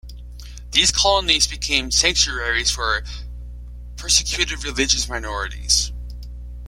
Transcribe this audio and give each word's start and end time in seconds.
These 0.71 0.89
colonies 0.91 1.45
became 1.45 1.91
sanctuaries 1.91 2.71
for 2.71 3.03
persecuted 3.97 4.63
religious 4.63 5.07
minorities. 5.07 5.91